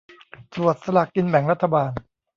[0.53, 1.89] ตรวจสลากกินแบ่งรัฐบาล